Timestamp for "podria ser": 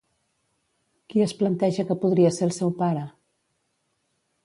2.07-2.51